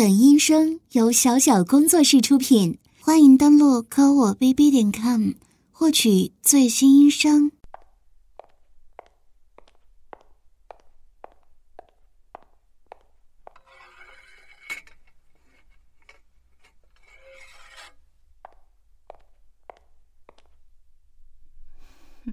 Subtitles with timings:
[0.00, 5.32] 本音声由小小工作室出品，欢迎登录科我 bb 点 com
[5.70, 7.52] 获取最新音声。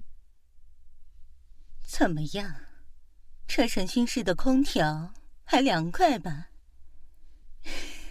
[1.86, 2.50] 怎么样？
[3.46, 5.12] 这审讯室的空调
[5.44, 6.48] 还凉快吧？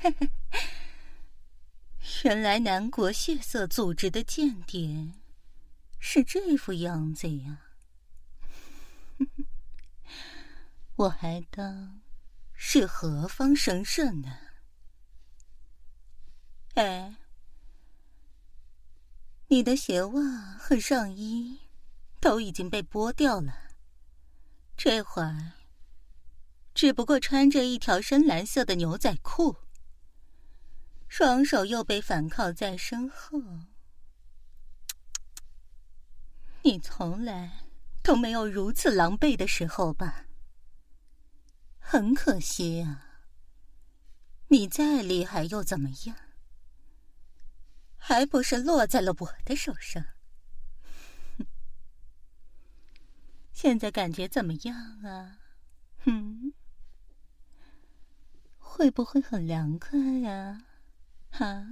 [2.24, 5.14] 原来南国血色组织的间谍
[6.00, 7.62] 是这副样子呀！
[10.96, 12.02] 我还当
[12.54, 14.38] 是何方神圣呢？
[16.76, 17.16] 哎，
[19.48, 20.22] 你的鞋袜
[20.60, 21.62] 和上衣
[22.20, 23.72] 都已经被剥掉了。
[24.76, 25.54] 这会儿，
[26.74, 29.58] 只不过穿着一条深蓝色的牛仔裤，
[31.08, 33.42] 双手又被反铐在身后。
[36.64, 37.64] 你从来
[38.04, 40.26] 都没有如此狼狈的时候吧？
[41.80, 43.24] 很可惜啊，
[44.50, 46.16] 你再厉害又怎么样？
[47.96, 50.04] 还不是落在了我的手上。
[53.54, 55.40] 现在感觉怎么样啊？
[56.06, 56.54] 嗯，
[58.60, 60.64] 会不会很凉快呀？
[61.40, 61.68] 啊，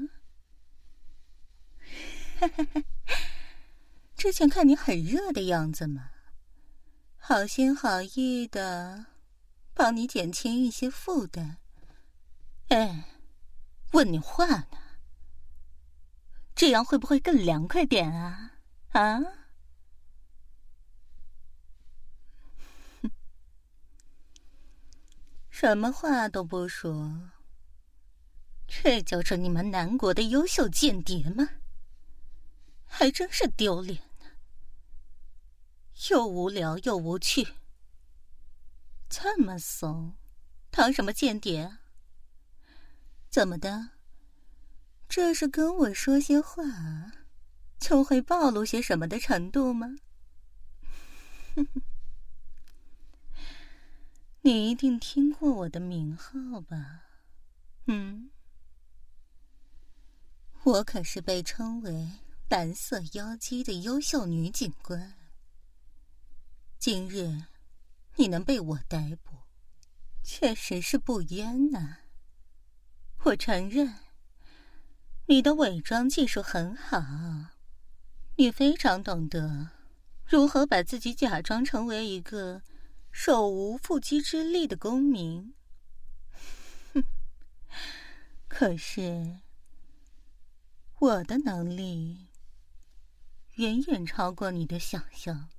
[2.39, 2.83] 哈哈
[4.15, 6.11] 之前看你很热的样子嘛，
[7.17, 9.07] 好心好意的
[9.73, 11.57] 帮你减轻一些负担。
[12.69, 13.05] 哎，
[13.91, 14.67] 问你话呢，
[16.55, 18.53] 这样会不会更凉快点啊？
[18.91, 19.19] 啊？
[25.49, 27.31] 什么话都不说，
[28.83, 31.49] 这就是你们南国的优秀间谍吗？
[32.85, 34.27] 还真是丢脸呢！
[36.09, 37.47] 又无聊又无趣，
[39.09, 40.15] 这么怂，
[40.69, 41.77] 当什么间谍？
[43.29, 43.89] 怎么的？
[45.09, 46.63] 这是跟我说些话，
[47.79, 49.95] 就会暴露些什么的程度吗？
[51.55, 51.81] 哼哼。
[54.41, 57.01] 你一定听过我的名号吧？
[57.87, 58.29] 嗯，
[60.65, 62.09] 我可是被称为
[62.49, 65.13] “蓝色妖姬”的优秀女警官。
[66.79, 67.43] 今日
[68.15, 69.43] 你能被我逮捕，
[70.23, 71.97] 确实是不冤呐。
[73.25, 73.93] 我承认，
[75.27, 76.99] 你的伪装技术很好，
[78.37, 79.69] 你非常懂得
[80.25, 82.63] 如何把自己假装成为一个。
[83.11, 85.53] 手无缚鸡之力的公民，
[86.93, 87.01] 哼！
[88.49, 89.39] 可是
[91.05, 92.17] 我的能力
[93.57, 95.49] 远远超过你的想象。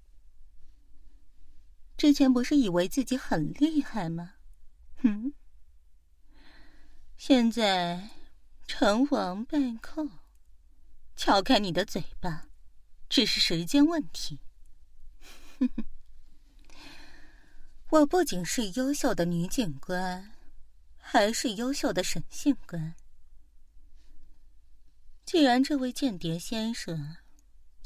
[1.97, 4.35] 之前不是以为自己很厉害吗？
[4.97, 5.33] 哼！
[7.17, 8.11] 现在
[8.67, 10.09] 成王败寇，
[11.15, 12.49] 撬开你的嘴巴，
[13.09, 14.41] 只是时间问题。
[15.61, 15.85] 哼哼。
[17.91, 20.33] 我不仅是优秀的女警官，
[20.99, 22.97] 还是优秀的审讯官。
[25.27, 27.17] 既然这位间谍先生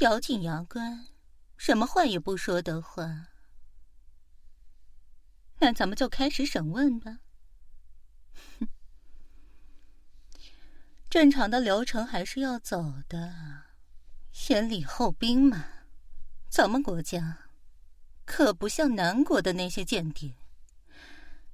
[0.00, 1.06] 咬紧牙关，
[1.56, 3.28] 什么话也不说的话，
[5.58, 7.20] 那咱们就开始审问吧。
[11.08, 13.62] 正常的流程还是要走的，
[14.30, 15.64] 先礼后兵嘛。
[16.50, 17.46] 咱们国家。
[18.26, 20.36] 可不像南国的那些间谍，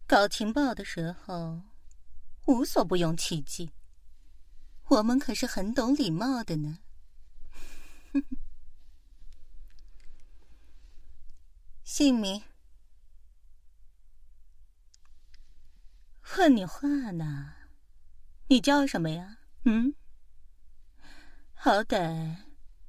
[0.07, 1.63] 搞情报的时候
[2.45, 3.71] 无所不用其极。
[4.89, 6.79] 我们可是很懂礼貌的呢。
[11.85, 12.43] 姓名？
[16.37, 17.55] 问你话呢？
[18.49, 19.39] 你叫什么呀？
[19.65, 19.95] 嗯？
[21.55, 22.37] 好歹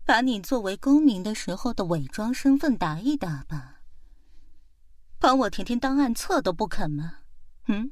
[0.05, 3.81] 把你作为公民的时候的伪装身份答一答吧。
[5.19, 7.19] 帮我填填档案册都不肯吗？
[7.67, 7.91] 嗯，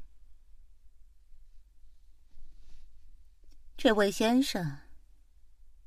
[3.77, 4.79] 这位先生，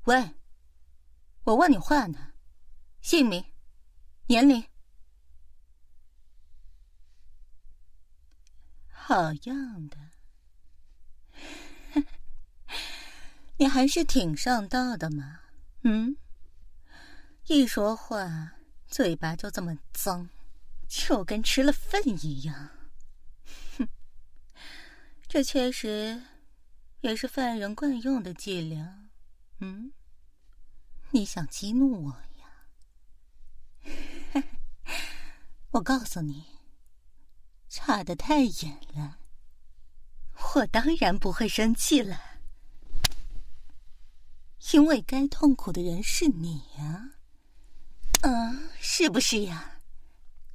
[0.03, 0.35] 喂，
[1.43, 2.33] 我问你话呢，
[3.01, 3.43] 姓名、
[4.27, 4.63] 年龄，
[8.87, 9.97] 好样的，
[13.57, 15.41] 你还是挺上道的嘛。
[15.83, 16.15] 嗯，
[17.47, 18.53] 一说话
[18.87, 20.29] 嘴巴就这么脏。
[20.91, 22.71] 就跟吃了粪一样，
[23.77, 23.87] 哼！
[25.27, 26.19] 这确实
[27.01, 29.09] 也是犯人惯用的伎俩。
[29.59, 29.91] 嗯，
[31.11, 32.11] 你想激怒我
[33.83, 34.43] 呀？
[35.71, 36.45] 我告诉你，
[37.69, 39.19] 差得太远了。
[40.55, 42.41] 我当然不会生气了，
[44.73, 47.11] 因为该痛苦的人是你呀。
[48.21, 49.81] 嗯，是不是呀，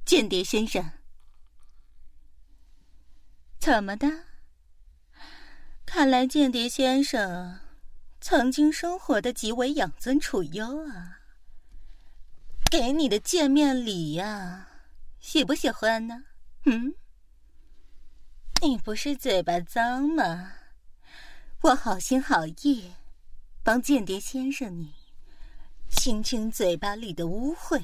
[0.05, 0.91] 间谍先生？
[3.59, 4.07] 怎么的？
[5.85, 7.59] 看来间谍先生
[8.19, 11.21] 曾经生活的极为养尊处优啊。
[12.69, 14.67] 给你的见面礼呀，
[15.19, 16.25] 喜不喜欢呢？
[16.65, 16.95] 嗯？
[18.61, 20.53] 你不是嘴巴脏吗？
[21.61, 22.91] 我好心好意，
[23.63, 24.93] 帮间谍先生你
[25.89, 27.83] 清清嘴巴里的污秽，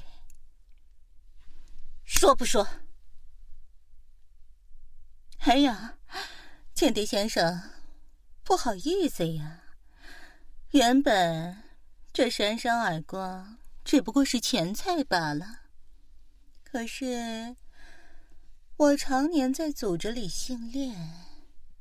[2.03, 2.67] 说不说？
[5.39, 5.97] 哎呀，
[6.73, 7.61] 间谍先生，
[8.51, 9.61] 不好意思呀。
[10.71, 11.63] 原本
[12.11, 15.61] 这扇扇耳光只不过是前菜罢了，
[16.61, 17.55] 可是
[18.75, 21.23] 我常年在组织里训练，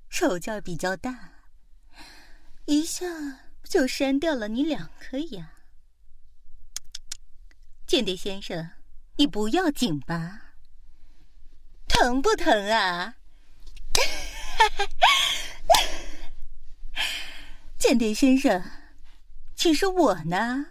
[0.08, 1.32] 手劲儿比较大，
[2.67, 3.05] 一下
[3.64, 5.50] 就扇掉了你两颗牙。
[7.84, 8.70] 间谍先生，
[9.17, 10.55] 你不要紧吧？
[11.88, 13.17] 疼不疼啊？
[13.93, 14.87] 哈 哈
[17.81, 18.62] 间谍先生，
[19.56, 20.67] 其实我呢，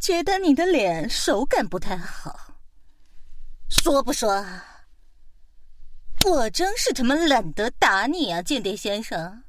[0.00, 2.56] 觉得你的脸手感不太好，
[3.68, 4.86] 说不说啊？
[6.24, 9.44] 我真是他妈懒得打你啊，间谍先生！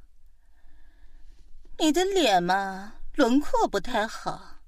[1.77, 4.59] 你的脸嘛，轮廓不太好，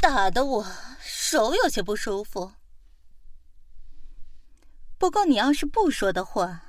[0.00, 0.66] 打的我
[0.98, 2.50] 手有些不舒服。
[4.96, 6.62] 不过你要是不说的话，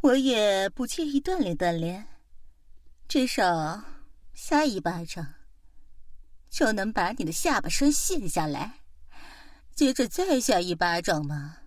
[0.00, 2.06] 我也不介意锻炼锻炼，
[3.12, 3.84] 至少
[4.32, 5.34] 下一巴掌
[6.48, 8.80] 就能把你的下巴摔卸下来，
[9.74, 11.58] 接着再下一巴掌嘛，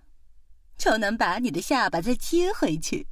[0.75, 3.07] 就能把你的下巴再接回去。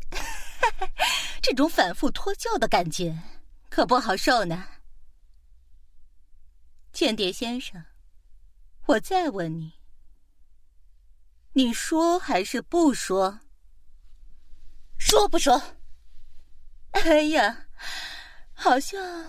[1.43, 3.21] 这种反复脱臼的感觉
[3.69, 4.67] 可不好受呢。
[6.91, 7.85] 间谍先生，
[8.87, 9.73] 我再问你，
[11.51, 13.41] 你说还是不说？
[14.97, 15.75] 说不说？
[16.93, 17.67] 哎呀，
[18.53, 19.25] 好像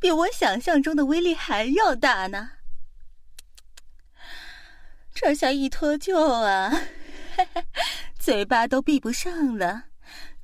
[0.00, 2.52] 比我想象中的威力还要大呢！
[5.14, 6.72] 这下一脱臼啊，
[8.18, 9.84] 嘴巴都闭不上了，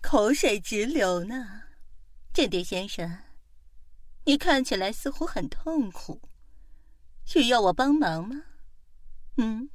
[0.01, 1.63] 口水直流呢。
[2.33, 3.19] 间谍先生，
[4.25, 6.21] 你看起来似乎很痛苦，
[7.25, 8.43] 需要我帮忙吗？
[9.37, 9.71] 嗯。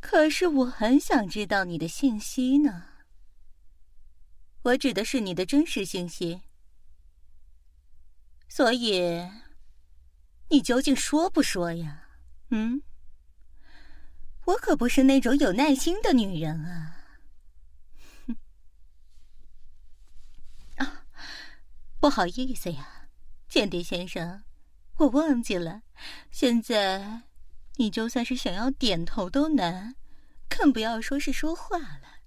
[0.00, 2.95] 可是我很想知道你的信息呢。
[4.66, 6.42] 我指的是你的真实信息，
[8.48, 9.30] 所以
[10.48, 12.08] 你究竟说不说呀？
[12.50, 12.82] 嗯，
[14.46, 16.96] 我可不是那种有耐心的女人啊。
[20.78, 21.06] 啊，
[22.00, 23.08] 不好意思呀，
[23.48, 24.42] 间谍先生，
[24.96, 25.82] 我忘记了，
[26.30, 27.22] 现在。
[27.78, 29.96] 你就算是想要点头都难，
[30.48, 32.20] 更不要说是说话了。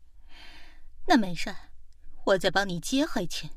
[1.07, 1.56] 那没事，
[2.29, 3.50] 我再帮你接回去。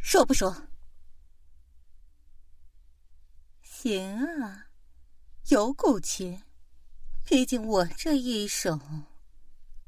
[0.00, 0.68] 说不说？
[3.62, 4.66] 行啊，
[5.48, 6.40] 有骨气。
[7.24, 8.78] 毕竟我这一手，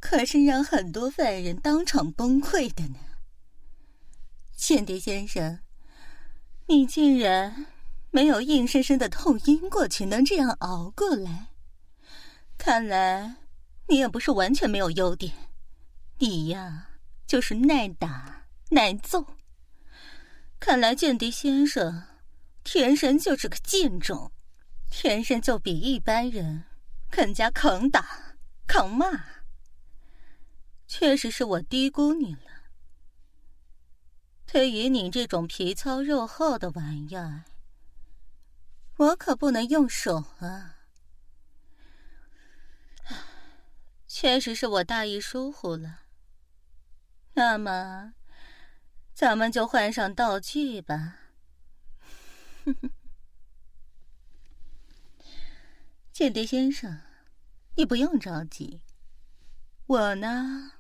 [0.01, 2.99] 可是让很多犯人当场崩溃的呢。
[4.57, 5.61] 间谍先生，
[6.67, 7.67] 你竟然……
[8.11, 11.49] 没有硬生生的痛晕过去，能这样熬过来，
[12.57, 13.37] 看来
[13.89, 15.33] 你也不是完全没有优点。
[16.19, 16.89] 你呀，
[17.27, 19.25] 就是耐打耐揍。
[20.59, 22.03] 看来间谍先生
[22.65, 24.33] 天生就是个贱种，
[24.91, 26.65] 天生就比一般人
[27.11, 29.25] 更加抗打抗骂。
[30.89, 32.41] 确实是我低估你了。
[34.47, 37.45] 对于你这种皮糙肉厚的玩意儿。
[38.97, 40.76] 我可不能用手啊！
[44.19, 46.05] 确实是我大意疏忽了。
[47.35, 48.15] 那么，
[49.13, 51.19] 咱们就换上道具吧。
[56.15, 56.99] 间谍先生，
[57.75, 58.81] 你不用着急。
[59.85, 60.73] 我呢，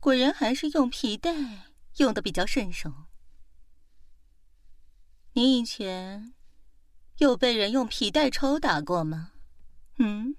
[0.00, 1.30] 果然还是用皮带
[1.98, 2.92] 用的比较顺手。
[5.34, 6.34] 你以前。
[7.18, 9.30] 有被人用皮带抽打过吗？
[9.98, 10.34] 嗯，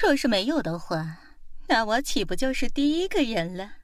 [0.00, 1.20] 若是没有的话，
[1.68, 3.74] 那我岂不就是第一个人了？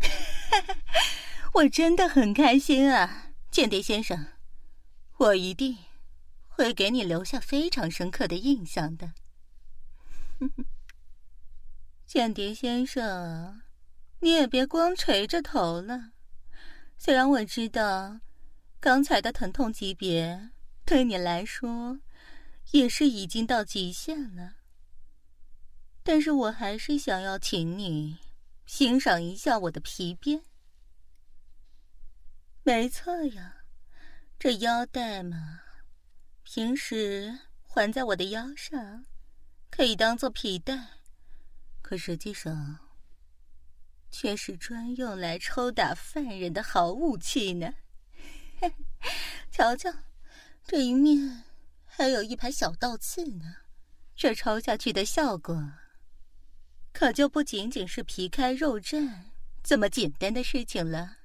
[1.54, 4.26] 我真的很开心啊，间谍先生，
[5.18, 5.78] 我一定
[6.48, 9.12] 会给你留下非常深刻的印象的。
[12.04, 13.62] 间谍先生，
[14.18, 16.10] 你也别光垂着头了。
[16.98, 18.20] 虽然我知道
[18.80, 20.50] 刚才的疼痛级别
[20.84, 22.00] 对你来说
[22.72, 24.56] 也是已经到极限了，
[26.02, 28.18] 但是我还是想要请你
[28.66, 30.42] 欣赏一下我的皮鞭。
[32.62, 33.64] 没错呀，
[34.38, 35.60] 这腰带嘛，
[36.42, 39.04] 平时环在我的腰上，
[39.70, 40.78] 可以当做皮带。
[41.82, 42.78] 可实际上，
[44.10, 47.72] 却是专用来抽打犯人的好武器呢。
[49.50, 49.92] 瞧瞧，
[50.64, 51.44] 这一面
[51.84, 53.56] 还有一排小倒刺呢。
[54.14, 55.72] 这抽下去的效果，
[56.92, 59.24] 可就不仅仅是皮开肉绽
[59.62, 61.18] 这么简单的事情了。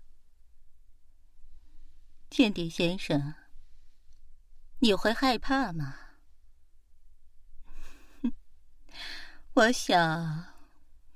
[2.29, 3.34] 间谍先生，
[4.79, 5.95] 你会害怕吗？
[9.53, 10.55] 我想。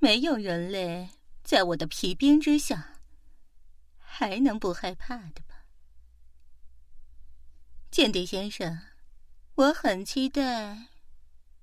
[0.01, 1.09] 没有人类
[1.43, 3.01] 在我的皮鞭之下，
[3.97, 5.65] 还能不害怕的吧？
[7.91, 8.79] 间谍先生，
[9.55, 10.87] 我很期待，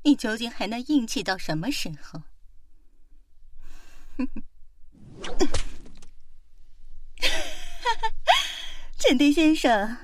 [0.03, 2.25] 你究竟还能硬气到什么时候？
[8.99, 9.97] 间谍先生，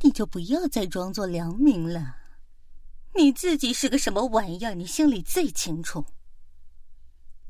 [0.00, 2.16] 你就不要再装作良民了，
[3.14, 6.04] 你自己是个什么玩意儿，你心里最清楚。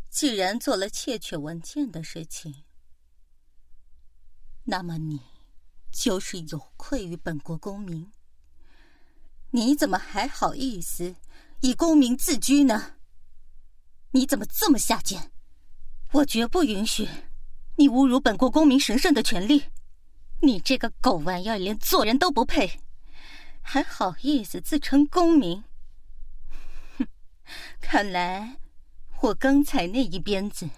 [0.09, 2.65] 既然做了窃取文件的事情，
[4.65, 5.21] 那么你
[5.91, 8.13] 就是有愧于本国公民。
[9.53, 11.17] 你怎么还好意思
[11.61, 13.00] 以公民自居呢？
[14.13, 15.31] 你怎么这么下贱？
[16.13, 17.09] 我绝不允许
[17.77, 19.65] 你侮辱本国公民神圣的权利！
[20.43, 22.81] 你这个狗玩意儿，连做人都不配，
[23.61, 25.63] 还好意思自称公民？
[26.99, 27.07] 哼，
[27.81, 28.57] 看来。
[29.23, 30.71] 我刚才那一鞭子，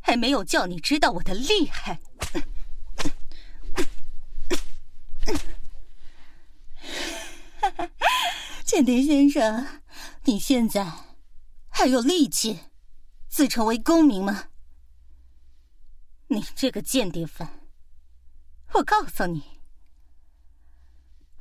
[0.00, 1.98] 还没有叫你知道我的厉害。
[8.64, 9.66] 间谍先生，
[10.22, 10.86] 你现在
[11.76, 12.60] 还有力气
[13.28, 14.48] 自称为公民吗？
[16.28, 17.66] 你这个间谍犯！
[18.74, 19.60] 我告诉你，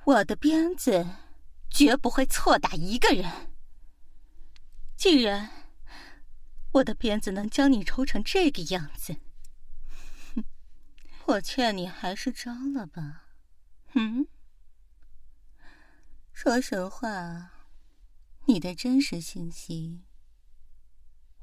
[0.06, 1.08] 我的鞭子
[1.70, 3.54] 绝不会错打一个人。
[4.98, 5.52] 既然。
[6.74, 9.16] 我的鞭子能将你抽成这个样子，
[11.28, 13.25] 我劝你还是招了吧。
[13.94, 14.25] 嗯，
[16.32, 17.52] 说实话，
[18.46, 20.02] 你的真实信息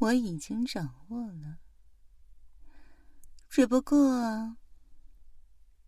[0.00, 1.59] 我已经掌握了，
[3.49, 4.57] 只不过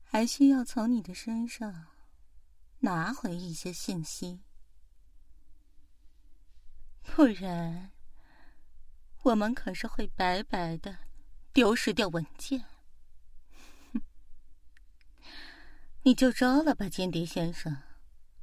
[0.03, 1.87] 还需要从你的身上
[2.81, 4.43] 拿回一些信息，
[7.03, 7.91] 不然。
[9.23, 10.99] 我们可是会白白的
[11.53, 12.65] 丢失掉文件，
[16.03, 17.83] 你就招了吧，间谍先生。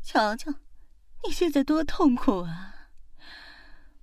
[0.02, 0.54] 瞧瞧，
[1.24, 2.92] 你现在多痛苦啊！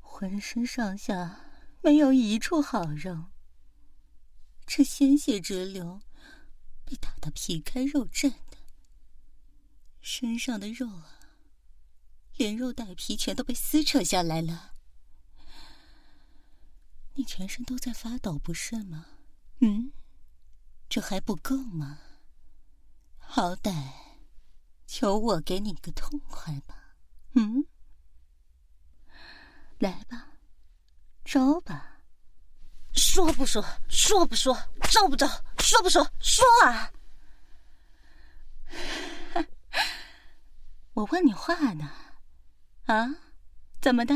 [0.00, 1.45] 浑身上下
[1.86, 3.26] 没有一处好肉，
[4.66, 6.00] 这鲜血直流，
[6.84, 8.58] 被打得皮开肉绽的，
[10.00, 11.20] 身上的肉啊，
[12.34, 14.74] 连肉带皮全都被撕扯下来了。
[17.14, 19.06] 你全身都在发抖，不是吗？
[19.60, 19.92] 嗯，
[20.88, 22.00] 这还不够吗？
[23.18, 23.92] 好歹
[24.88, 26.96] 求我给你个痛快吧。
[27.34, 27.64] 嗯，
[29.78, 30.32] 来吧，
[31.26, 31.98] 招吧。
[32.94, 33.62] 说不说？
[33.88, 34.56] 说不说？
[34.88, 35.26] 招不招？
[35.58, 36.08] 说不说？
[36.20, 36.90] 说啊！
[40.94, 41.90] 我问你话呢，
[42.86, 43.16] 啊？
[43.82, 44.14] 怎么的？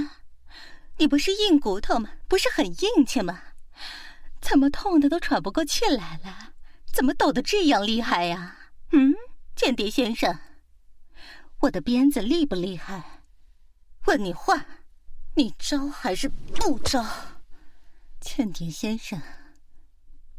[0.96, 2.10] 你不是硬骨头吗？
[2.28, 3.42] 不是很硬气吗？
[4.40, 6.54] 怎么痛的都喘不过气来了？
[6.92, 8.56] 怎么抖得这样厉害呀？
[8.92, 9.14] 嗯，
[9.54, 10.38] 间谍先生，
[11.60, 13.20] 我的鞭子厉不厉害？
[14.06, 14.64] 问你话，
[15.34, 17.04] 你招还是不招？
[18.20, 19.20] 间谍先生，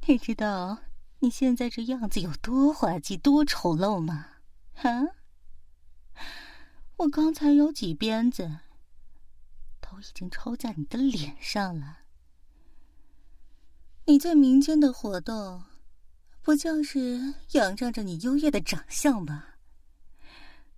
[0.06, 0.80] 你知道
[1.20, 4.28] 你现在这样子有多滑稽、多丑陋吗？
[4.76, 5.08] 啊？
[6.98, 8.60] 我刚才有几鞭子。
[9.82, 11.98] 都已经抽在你的脸上了。
[14.06, 15.64] 你在民间的活动，
[16.42, 19.44] 不就是仰仗着你优越的长相吗？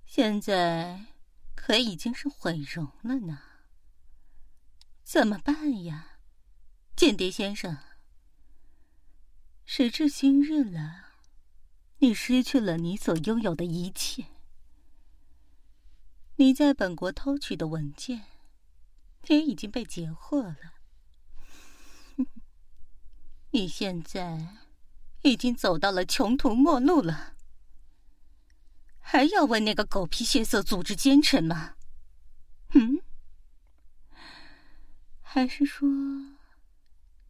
[0.07, 0.99] 现在
[1.53, 3.39] 可已经是毁容了呢。
[5.03, 6.17] 怎么办呀，
[6.95, 7.77] 间谍先生？
[9.65, 11.19] 时至今日了，
[11.99, 14.25] 你失去了你所拥有的一切。
[16.37, 18.23] 你在本国偷取的文件
[19.27, 20.73] 也已经被截获了。
[23.51, 24.55] 你现在
[25.21, 27.35] 已经走到了穷途末路了，
[28.99, 31.75] 还要为那个狗屁血色组织奸臣吗？
[32.69, 33.01] 嗯？
[35.33, 35.89] 还是说，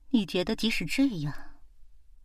[0.09, 1.33] 你觉得即使这样，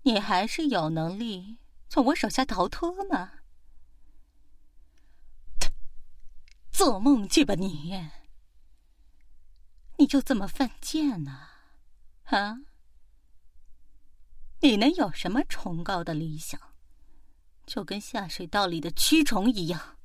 [0.02, 1.58] 你还是有能力
[1.88, 3.34] 从我手下逃脱吗？
[6.72, 8.10] 做梦去吧你！
[9.98, 11.48] 你就这么犯贱呢？
[12.24, 12.58] 啊？
[14.58, 16.60] 你能有什么崇高的理想？
[17.64, 19.97] 就跟下水道里的蛆虫一样。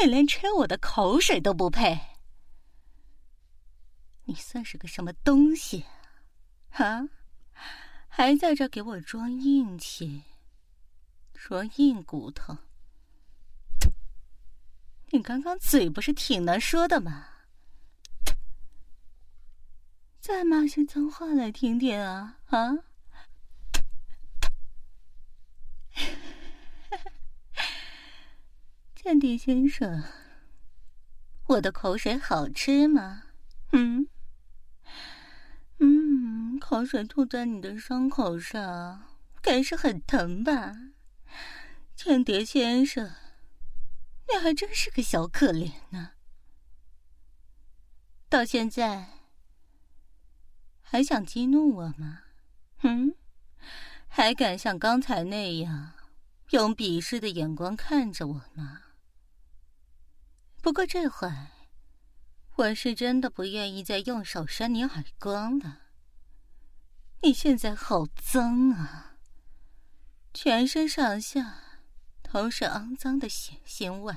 [0.00, 1.98] 你连吹我的口水都不配，
[4.24, 5.84] 你算是个什么东西
[6.70, 7.08] 啊？
[8.08, 10.22] 还在这给我装硬气，
[11.34, 12.56] 装硬骨头？
[15.10, 17.26] 你刚刚嘴不是挺能说的吗？
[20.20, 22.87] 再骂些脏话来听听啊啊！
[29.08, 30.04] 间谍先生，
[31.46, 33.22] 我的口水好吃吗？
[33.72, 34.06] 嗯，
[35.78, 39.02] 嗯，口水吐在你的伤口上，
[39.40, 40.76] 该是很疼吧？
[41.96, 43.10] 间谍先生，
[44.28, 46.10] 你还真是个小可怜呢。
[48.28, 49.06] 到现在
[50.82, 52.24] 还想激怒我吗？
[52.82, 53.14] 嗯，
[54.06, 55.94] 还敢像刚才那样
[56.50, 58.82] 用鄙视的眼光看着我吗？
[60.68, 61.26] 不过这回，
[62.56, 65.80] 我是真的不愿意再用手扇你耳光了。
[67.22, 69.16] 你现在好脏啊，
[70.34, 71.58] 全身上下
[72.20, 74.14] 都是肮脏的血腥味，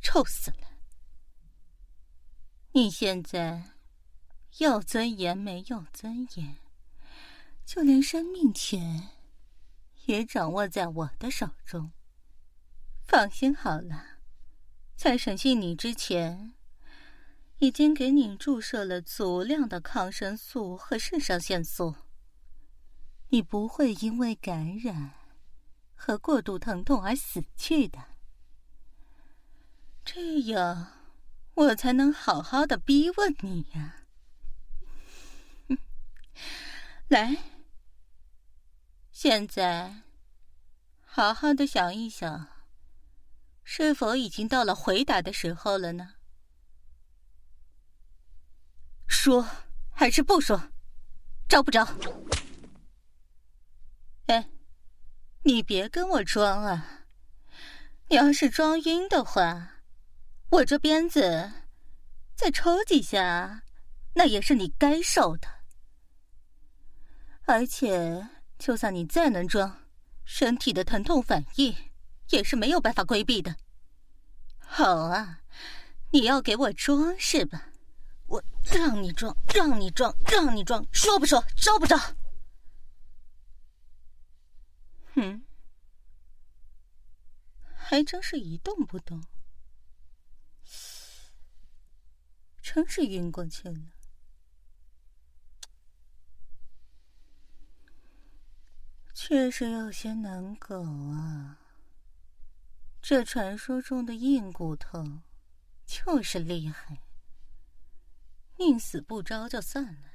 [0.00, 0.78] 臭死了！
[2.70, 3.64] 你现在
[4.58, 6.58] 有尊严没有尊严？
[7.66, 9.08] 就连生命权
[10.04, 11.90] 也掌握在我的手中。
[13.08, 14.11] 放心好了。
[15.02, 16.54] 在审讯你之前，
[17.58, 21.96] 已经给你注射了足量的抗生素和肾上腺素。
[23.30, 25.10] 你不会因为感染
[25.96, 27.98] 和过度疼痛而死去的。
[30.04, 30.92] 这样，
[31.54, 34.04] 我才能好好的逼问你呀。
[37.08, 37.38] 来，
[39.10, 40.02] 现在
[41.04, 42.51] 好好的想一想。
[43.64, 46.14] 是否已经到了回答的时候了呢？
[49.06, 49.46] 说
[49.90, 50.70] 还是不说？
[51.48, 51.86] 招不招？
[54.26, 54.48] 哎，
[55.42, 57.06] 你别跟我装啊！
[58.08, 59.82] 你要是装晕的话，
[60.50, 61.52] 我这鞭子
[62.34, 63.62] 再抽几下，
[64.14, 65.48] 那也是你该受的。
[67.44, 69.84] 而且，就算你再能装，
[70.24, 71.91] 身体的疼痛反应。
[72.32, 73.56] 也是没有办法规避的。
[74.58, 75.42] 好啊，
[76.10, 77.68] 你要给我装是吧？
[78.26, 81.44] 我让你装，让你装，让你装，说不说？
[81.54, 81.98] 招不招？
[85.14, 85.44] 哼，
[87.74, 89.22] 还真是一动不动，
[92.62, 93.78] 真是晕过去了。
[99.12, 101.58] 确实有些难搞啊。
[103.02, 105.22] 这传说中的硬骨头，
[105.84, 107.02] 就是厉害。
[108.58, 110.12] 宁死不招就算了，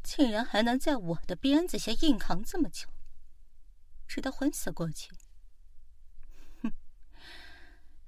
[0.00, 2.88] 竟然还能在我的鞭子下硬扛这么久，
[4.06, 5.10] 直到昏死过去。
[6.62, 6.72] 哼，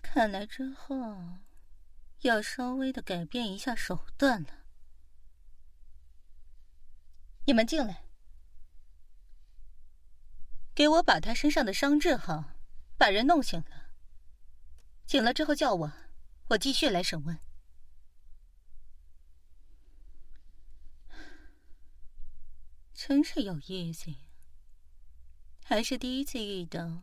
[0.01, 1.41] 看来之后
[2.21, 4.65] 要稍微的改变一下手段了。
[7.47, 8.05] 你们进来，
[10.77, 12.54] 给我把他身上的伤治好。
[12.97, 13.91] 把人弄醒了，
[15.07, 15.93] 醒了之后叫我，
[16.49, 17.39] 我继续来审问。
[22.95, 24.15] 真是有意思，
[25.65, 27.03] 还是第一次遇到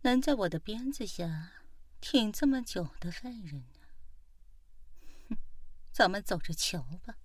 [0.00, 1.52] 能在我的鞭子下
[2.00, 3.86] 挺这么久的犯人呢。
[5.28, 5.38] 哼，
[5.92, 7.18] 咱们走着瞧吧。